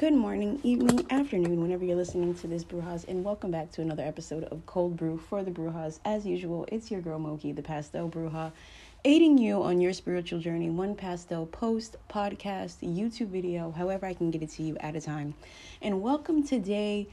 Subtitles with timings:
[0.00, 4.02] Good morning, evening, afternoon, whenever you're listening to this Brujas, and welcome back to another
[4.02, 5.98] episode of Cold Brew for the Brujas.
[6.06, 8.50] As usual, it's your girl Moki, the Pastel Bruja,
[9.04, 14.30] aiding you on your spiritual journey, one pastel post, podcast, YouTube video, however I can
[14.30, 15.34] get it to you at a time.
[15.82, 17.06] And welcome to day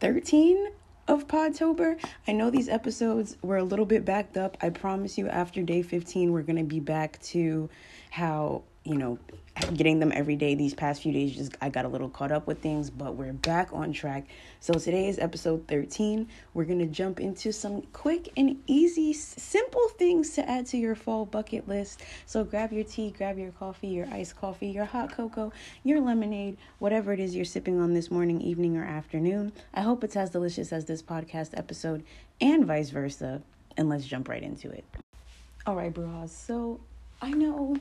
[0.00, 0.68] 13
[1.08, 1.98] of Podtober.
[2.28, 4.58] I know these episodes were a little bit backed up.
[4.60, 7.70] I promise you, after day 15, we're going to be back to
[8.10, 9.18] how, you know,
[9.74, 10.54] getting them every day.
[10.54, 13.32] These past few days just i got a little caught up with things but we're
[13.32, 14.26] back on track.
[14.60, 19.88] So today is episode 13 we're going to jump into some quick and easy simple
[19.98, 22.02] things to add to your fall bucket list.
[22.26, 25.52] So grab your tea grab your coffee your iced coffee your hot cocoa
[25.84, 29.52] your lemonade whatever it is you're sipping on this morning evening or afternoon.
[29.74, 32.04] I hope it's as delicious as this podcast episode
[32.40, 33.42] and vice versa
[33.76, 34.84] and let's jump right into it.
[35.66, 36.32] All right bras.
[36.32, 36.80] So
[37.20, 37.76] i know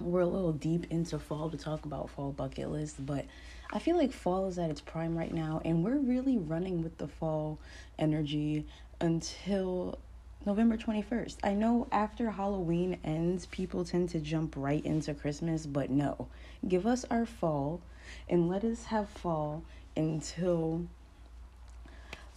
[0.00, 3.26] we're a little deep into fall to talk about fall bucket list, but
[3.72, 6.98] I feel like fall is at its prime right now, and we're really running with
[6.98, 7.58] the fall
[7.98, 8.66] energy
[9.00, 9.98] until
[10.44, 11.36] November 21st.
[11.44, 16.28] I know after Halloween ends, people tend to jump right into Christmas, but no.
[16.66, 17.80] Give us our fall
[18.28, 19.62] and let us have fall
[19.96, 20.86] until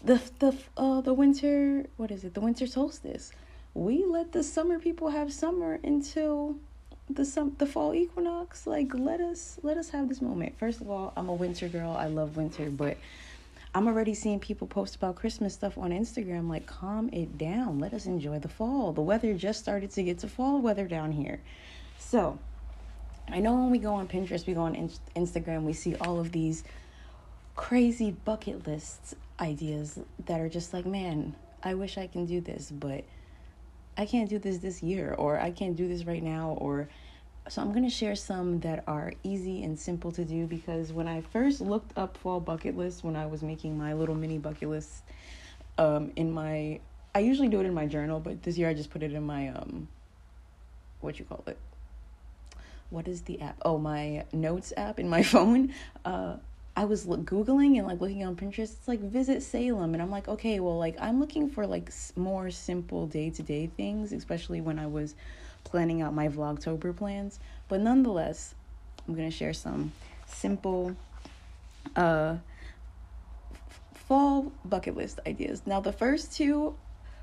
[0.04, 2.34] the the uh the winter, what is it?
[2.34, 3.32] The winter solstice.
[3.74, 6.58] We let the summer people have summer until
[7.10, 10.58] the some the fall equinox like let us let us have this moment.
[10.58, 11.92] First of all i'm a winter girl.
[11.92, 12.98] I love winter but
[13.76, 17.80] i'm already seeing people post about christmas stuff on instagram like calm it down.
[17.80, 18.94] Let us enjoy the fall.
[18.94, 21.42] The weather just started to get to fall weather down here.
[21.98, 22.40] So
[23.30, 24.76] i know when we go on pinterest we go on
[25.16, 26.64] instagram we see all of these
[27.56, 32.70] crazy bucket lists ideas that are just like man i wish i can do this
[32.72, 33.04] but
[33.98, 36.90] I can't do this this year, or I can't do this right now, or
[37.50, 41.08] so I'm going to share some that are easy and simple to do because when
[41.08, 44.70] I first looked up fall bucket list when I was making my little mini bucket
[44.70, 45.04] list
[45.78, 46.80] um in my
[47.14, 49.24] I usually do it in my journal, but this year I just put it in
[49.24, 49.88] my um
[51.02, 51.58] what you call it?
[52.90, 53.58] What is the app?
[53.66, 55.74] Oh, my notes app in my phone.
[56.06, 56.38] Uh
[56.76, 58.74] I was googling and like looking on Pinterest.
[58.74, 62.50] It's like visit Salem, and I'm like, okay, well, like I'm looking for like more
[62.50, 65.16] simple day to day things, especially when I was
[65.64, 67.40] planning out my Vlogtober plans.
[67.68, 68.56] But nonetheless,
[69.08, 69.92] I'm gonna share some
[70.26, 70.96] simple,
[71.96, 72.38] uh,
[73.94, 75.62] fall bucket list ideas.
[75.68, 76.76] Now, the first two,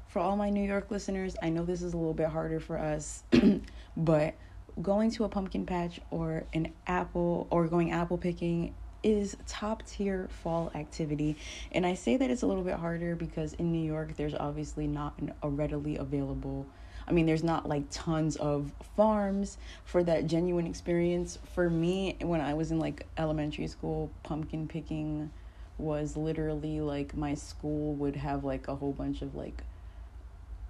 [0.09, 2.79] for all my New York listeners, I know this is a little bit harder for
[2.79, 3.25] us,
[3.97, 4.35] but
[4.81, 10.29] going to a pumpkin patch or an apple or going apple picking is top tier
[10.31, 11.37] fall activity.
[11.73, 14.87] And I say that it's a little bit harder because in New York, there's obviously
[14.87, 16.67] not an, a readily available.
[17.09, 21.39] I mean, there's not like tons of farms for that genuine experience.
[21.55, 25.31] For me, when I was in like elementary school, pumpkin picking
[25.79, 29.63] was literally like my school would have like a whole bunch of like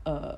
[0.06, 0.36] uh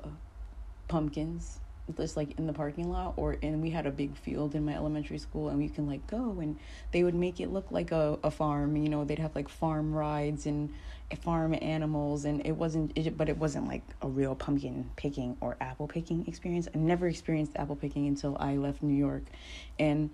[0.87, 1.59] pumpkins
[1.97, 4.73] just like in the parking lot or and we had a big field in my
[4.73, 6.57] elementary school and we can like go and
[6.91, 9.93] they would make it look like a, a farm you know they'd have like farm
[9.93, 10.73] rides and
[11.21, 15.55] farm animals and it wasn't it, but it wasn't like a real pumpkin picking or
[15.61, 19.23] apple picking experience i never experienced apple picking until i left new york
[19.77, 20.09] and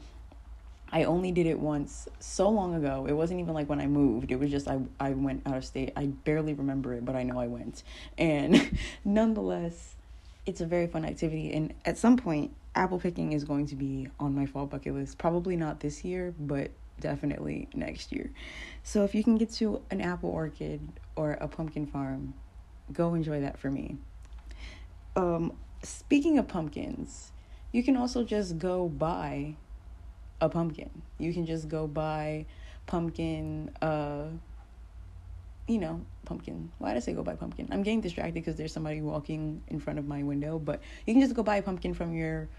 [0.92, 3.06] I only did it once so long ago.
[3.08, 4.32] It wasn't even like when I moved.
[4.32, 5.94] It was just I I went out of state.
[5.96, 7.84] I barely remember it, but I know I went.
[8.18, 8.76] And
[9.06, 9.96] nonetheless,
[10.50, 14.08] it's a very fun activity and at some point apple picking is going to be
[14.20, 15.18] on my fall bucket list.
[15.20, 18.32] Probably not this year but definitely next year.
[18.84, 20.82] So if you can get to an apple orchard
[21.16, 22.34] or a pumpkin farm
[22.92, 23.98] go enjoy that for me.
[25.16, 27.32] Um speaking of pumpkins
[27.72, 29.56] you can also just go buy
[30.42, 30.90] a pumpkin.
[31.20, 32.48] You can just go buy
[32.88, 34.30] pumpkin uh
[35.70, 36.72] you know, pumpkin.
[36.80, 37.68] Why did I say go buy pumpkin?
[37.72, 41.22] I'm getting distracted because there's somebody walking in front of my window, but you can
[41.22, 42.50] just go buy a pumpkin from your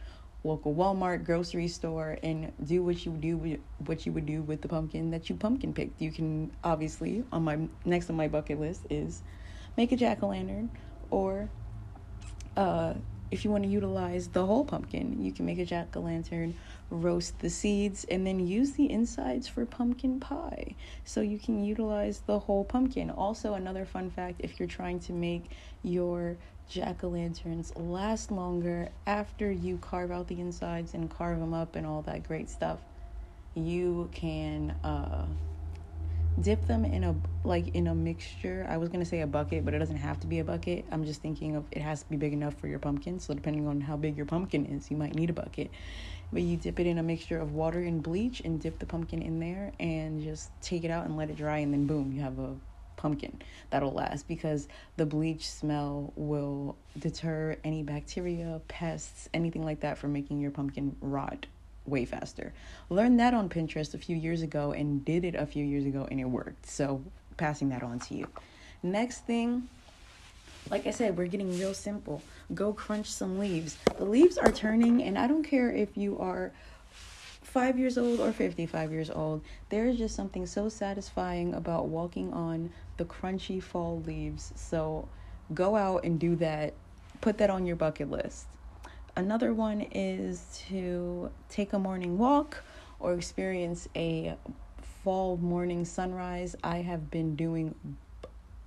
[0.44, 4.62] local Walmart, grocery store, and do what you do with what you would do with
[4.62, 6.00] the pumpkin that you pumpkin picked.
[6.00, 9.22] You can obviously on my next on my bucket list is
[9.76, 10.70] make a jack o' lantern,
[11.10, 11.50] or
[12.56, 12.94] uh,
[13.32, 16.54] if you want to utilize the whole pumpkin, you can make a jack o' lantern
[16.90, 20.74] roast the seeds, and then use the insides for pumpkin pie.
[21.04, 23.10] So you can utilize the whole pumpkin.
[23.10, 25.50] Also, another fun fact if you're trying to make
[25.82, 26.36] your
[26.68, 31.74] jack o' lanterns last longer after you carve out the insides and carve them up
[31.76, 32.78] and all that great stuff,
[33.54, 35.26] you can uh,
[36.40, 38.66] dip them in a like in a mixture.
[38.68, 40.84] I was going to say a bucket but it doesn't have to be a bucket.
[40.90, 43.66] I'm just thinking of it has to be big enough for your pumpkin so depending
[43.66, 45.70] on how big your pumpkin is you might need a bucket.
[46.32, 49.22] But you dip it in a mixture of water and bleach and dip the pumpkin
[49.22, 52.20] in there and just take it out and let it dry and then boom you
[52.20, 52.54] have a
[53.00, 53.40] pumpkin
[53.70, 54.68] that'll last because
[54.98, 60.94] the bleach smell will deter any bacteria pests anything like that from making your pumpkin
[61.00, 61.46] rot
[61.90, 62.52] way faster.
[62.88, 66.06] Learned that on Pinterest a few years ago and did it a few years ago
[66.10, 66.66] and it worked.
[66.66, 67.02] So,
[67.36, 68.28] passing that on to you.
[68.82, 69.68] Next thing,
[70.70, 72.22] like I said, we're getting real simple.
[72.54, 73.76] Go crunch some leaves.
[73.98, 76.52] The leaves are turning, and I don't care if you are
[77.50, 82.32] five years old or 55 years old, there is just something so satisfying about walking
[82.32, 84.52] on the crunchy fall leaves.
[84.54, 85.08] So
[85.52, 86.74] go out and do that.
[87.20, 88.46] Put that on your bucket list.
[89.16, 92.62] Another one is to take a morning walk
[93.00, 94.36] or experience a
[94.80, 96.54] fall morning sunrise.
[96.62, 97.74] I have been doing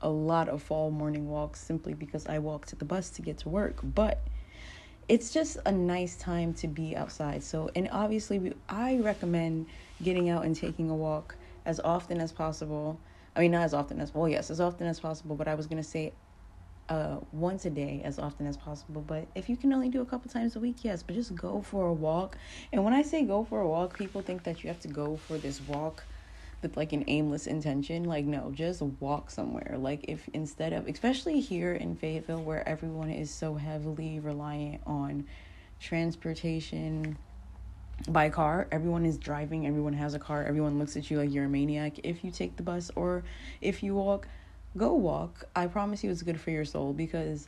[0.02, 3.38] a lot of fall morning walks simply because I walk to the bus to get
[3.40, 4.22] to work, but
[5.08, 7.44] it's just a nice time to be outside.
[7.44, 9.68] So, and obviously, we, I recommend
[10.02, 11.36] getting out and taking a walk
[11.66, 13.00] as often as possible.
[13.36, 15.68] I mean, not as often as well, yes, as often as possible, but I was
[15.68, 16.14] gonna say
[16.94, 19.02] uh, once a day as often as possible.
[19.02, 21.62] But if you can only do a couple times a week, yes, but just go
[21.62, 22.38] for a walk.
[22.72, 25.18] And when I say go for a walk, people think that you have to go
[25.18, 26.04] for this walk
[26.62, 28.04] with like an aimless intention.
[28.04, 29.76] Like, no, just walk somewhere.
[29.78, 35.26] Like, if instead of, especially here in Fayetteville, where everyone is so heavily reliant on
[35.80, 37.18] transportation
[38.08, 41.46] by car, everyone is driving, everyone has a car, everyone looks at you like you're
[41.46, 43.24] a maniac if you take the bus or
[43.62, 44.28] if you walk
[44.78, 45.46] go walk.
[45.56, 47.48] I promise you it's good for your soul because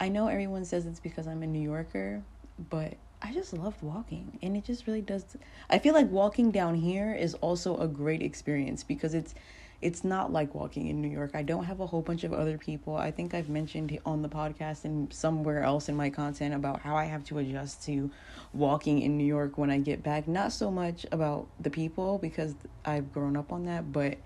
[0.00, 2.22] I know everyone says it's because I'm a New Yorker,
[2.70, 5.24] but I just love walking and it just really does
[5.70, 9.34] I feel like walking down here is also a great experience because it's
[9.80, 11.32] it's not like walking in New York.
[11.34, 12.96] I don't have a whole bunch of other people.
[12.96, 16.96] I think I've mentioned on the podcast and somewhere else in my content about how
[16.96, 18.10] I have to adjust to
[18.54, 20.26] walking in New York when I get back.
[20.26, 22.54] Not so much about the people because
[22.86, 24.16] I've grown up on that, but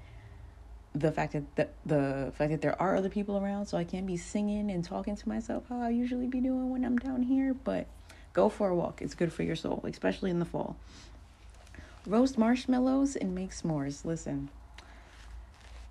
[0.94, 4.06] the fact that the, the fact that there are other people around so I can't
[4.06, 7.54] be singing and talking to myself how I usually be doing when I'm down here,
[7.54, 7.86] but
[8.32, 9.02] go for a walk.
[9.02, 10.76] It's good for your soul, especially in the fall.
[12.06, 14.04] Roast marshmallows and make s'mores.
[14.04, 14.48] Listen.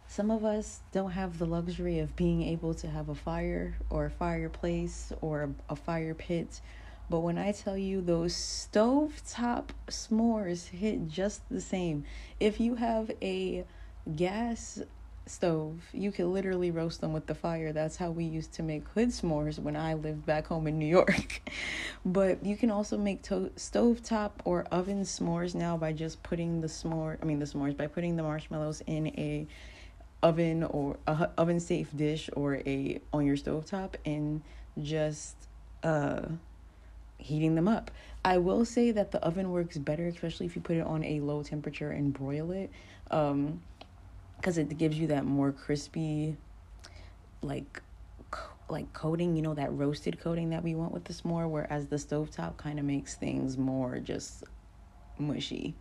[0.08, 4.06] Some of us don't have the luxury of being able to have a fire or
[4.06, 6.62] a fireplace or a, fire pit.
[7.10, 12.06] But when I tell you those stovetop s'mores hit just the same.
[12.40, 13.66] If you have a
[14.16, 14.82] gas
[15.30, 15.82] stove.
[15.94, 17.74] You could literally roast them with the fire.
[17.74, 20.86] That's how we used to make hood s'mores when I lived back home in New
[20.86, 21.42] York.
[22.06, 26.68] but you can also make to- stovetop or oven s'mores now by just putting the
[26.68, 29.48] s'more, I mean the s'mores by putting the marshmallows in a
[30.24, 34.42] oven or a oven safe dish or a on your stovetop and
[34.82, 35.36] just
[35.84, 36.22] uh
[37.20, 37.92] heating them up.
[38.26, 41.20] I will say that the oven works better especially if you put it on a
[41.20, 42.72] low temperature and broil it.
[43.12, 43.62] Um
[44.40, 46.38] because it gives you that more crispy
[47.42, 47.82] like
[48.70, 51.96] like coating you know that roasted coating that we want with the s'more whereas the
[51.96, 54.44] stovetop kind of makes things more just
[55.18, 55.76] mushy.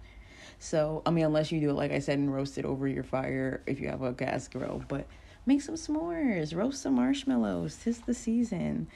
[0.59, 3.03] So i mean unless you do it like i said and roast it over your
[3.03, 5.07] fire if you have a gas grill but
[5.45, 8.89] make some s'mores roast some marshmallows tis the season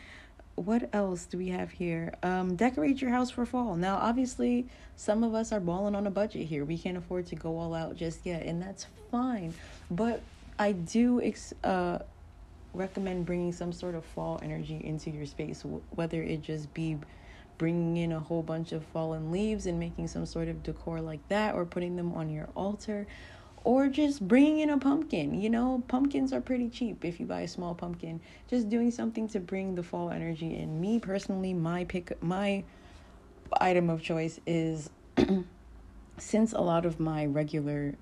[0.61, 2.15] what else do we have here?
[2.23, 3.77] Um, decorate your house for fall.
[3.77, 6.65] Now, obviously, some of us are balling on a budget here.
[6.65, 9.55] We can't afford to go all out just yet, and that's fine.
[9.91, 10.21] But
[10.59, 12.01] I do ex- uh,
[12.75, 15.65] recommend bringing some sort of fall energy into your space,
[15.95, 16.99] whether it just be
[17.57, 21.27] bringing in a whole bunch of fallen leaves and making some sort of decor like
[21.29, 23.07] that, or putting them on your altar,
[23.65, 25.41] or just bringing in a pumpkin.
[25.41, 28.21] You know, pumpkins are pretty cheap if you buy a small pumpkin.
[28.49, 30.81] Just doing something to bring the fall energy in.
[30.81, 32.65] Me personally, my pick, my
[33.61, 34.91] item of choice is
[36.19, 37.95] since a lot of my regular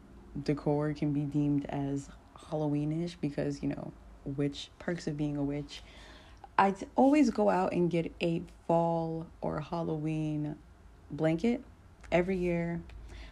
[0.44, 2.08] decor can be deemed as
[2.50, 3.92] Halloweenish because you know
[4.24, 5.82] witch perks of being a witch.
[6.58, 10.56] I always go out and get a fall or Halloween
[11.10, 11.62] blanket
[12.10, 12.80] every year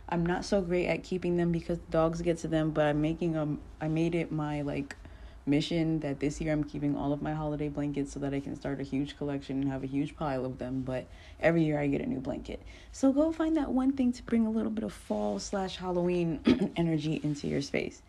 [0.08, 3.32] I'm not so great at keeping them because dogs get to them, but I'm making
[3.32, 4.96] them I made it my like
[5.46, 8.56] mission that this year I'm keeping all of my holiday blankets so that I can
[8.56, 10.82] start a huge collection and have a huge pile of them.
[10.82, 11.06] But
[11.40, 12.62] every year I get a new blanket.
[12.92, 16.72] So go find that one thing to bring a little bit of fall slash Halloween
[16.76, 18.02] energy into your space.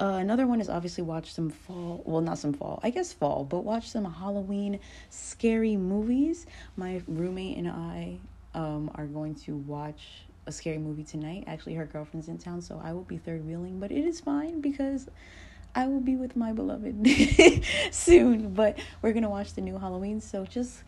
[0.00, 3.44] Uh, another one is obviously watch some fall, well, not some fall, I guess fall,
[3.44, 6.46] but watch some Halloween scary movies.
[6.76, 8.18] My roommate and I
[8.54, 11.44] um, are going to watch a scary movie tonight.
[11.46, 14.60] Actually, her girlfriend's in town, so I will be third wheeling, but it is fine
[14.60, 15.08] because
[15.74, 17.06] I will be with my beloved
[17.92, 18.54] soon.
[18.54, 20.82] But we're gonna watch the new Halloween, so just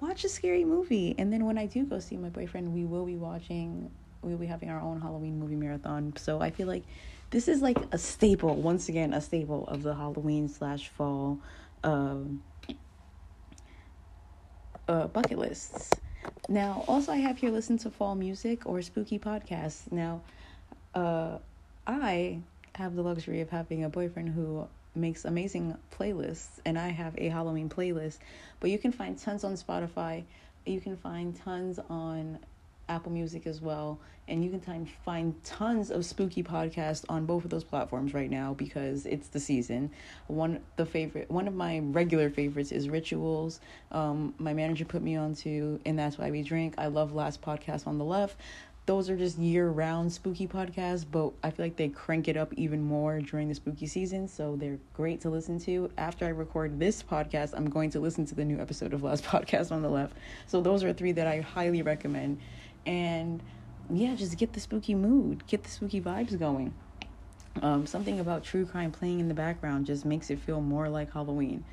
[0.00, 1.14] watch a scary movie.
[1.16, 3.90] And then when I do go see my boyfriend, we will be watching.
[4.20, 6.14] We'll be having our own Halloween movie marathon.
[6.16, 6.82] So I feel like
[7.30, 8.56] this is like a staple.
[8.56, 11.38] Once again, a staple of the Halloween slash fall.
[11.84, 12.42] Um,
[14.88, 15.90] uh, bucket lists.
[16.48, 19.90] Now, also, I have here listen to fall music or spooky podcasts.
[19.90, 20.20] Now,
[20.94, 21.38] uh,
[21.86, 22.40] I
[22.74, 27.28] have the luxury of having a boyfriend who makes amazing playlists, and I have a
[27.28, 28.18] Halloween playlist.
[28.60, 30.24] But you can find tons on Spotify.
[30.66, 32.38] You can find tons on
[32.88, 33.98] Apple Music as well.
[34.26, 38.54] And you can find tons of spooky podcasts on both of those platforms right now
[38.54, 39.90] because it's the season.
[40.28, 43.60] One the favorite one of my regular favorites is Rituals.
[43.92, 46.74] Um, my manager put me on to and that's why we drink.
[46.78, 48.36] I love last podcast on the left.
[48.86, 52.52] Those are just year round spooky podcasts, but I feel like they crank it up
[52.54, 55.90] even more during the spooky season, so they're great to listen to.
[55.96, 59.24] After I record this podcast, I'm going to listen to the new episode of Last
[59.24, 60.14] Podcast on the Left.
[60.46, 62.40] So those are three that I highly recommend
[62.86, 63.42] and
[63.90, 66.74] yeah, just get the spooky mood, get the spooky vibes going.
[67.62, 71.12] Um, something about true crime playing in the background just makes it feel more like
[71.12, 71.64] Halloween.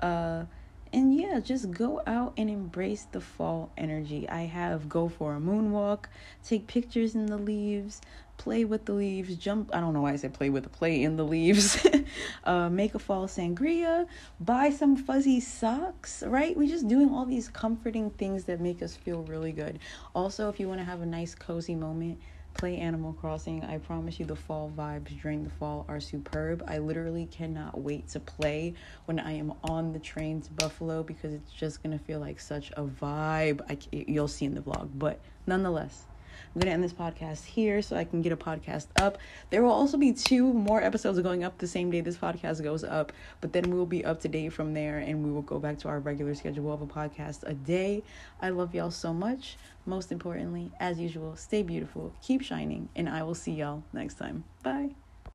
[0.00, 0.44] Uh,
[0.92, 4.28] and yeah, just go out and embrace the fall energy.
[4.28, 6.04] I have go for a moonwalk,
[6.42, 8.00] take pictures in the leaves,
[8.38, 9.70] play with the leaves, jump.
[9.74, 11.86] I don't know why I said play with the play in the leaves.
[12.44, 14.06] uh, make a fall sangria,
[14.40, 16.56] buy some fuzzy socks, right?
[16.56, 19.80] We're just doing all these comforting things that make us feel really good.
[20.14, 22.18] Also, if you want to have a nice, cozy moment,
[22.54, 23.64] play Animal Crossing.
[23.64, 26.64] I promise you, the fall vibes during the fall are superb.
[26.66, 31.34] I literally cannot wait to play when I am on the train to Buffalo because
[31.34, 33.60] it's just gonna feel like such a vibe.
[33.68, 36.06] I, you'll see in the vlog, but nonetheless.
[36.54, 39.18] I'm going to end this podcast here so I can get a podcast up.
[39.50, 42.84] There will also be two more episodes going up the same day this podcast goes
[42.84, 45.78] up, but then we'll be up to date from there and we will go back
[45.80, 48.02] to our regular schedule of a podcast a day.
[48.40, 49.56] I love y'all so much.
[49.86, 54.44] Most importantly, as usual, stay beautiful, keep shining, and I will see y'all next time.
[54.62, 55.07] Bye.